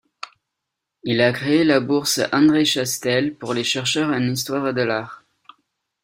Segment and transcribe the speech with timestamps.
[1.03, 5.23] Il a créé la bourse André Chastel pour les chercheurs en histoire de l’art.